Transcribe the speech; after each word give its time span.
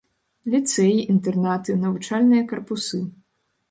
Ліцэй, 0.53 0.95
інтэрнаты, 1.15 1.79
навучальныя 1.85 2.51
карпусы. 2.53 3.07